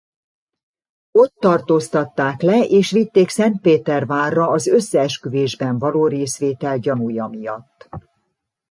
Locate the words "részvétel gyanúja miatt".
6.07-7.89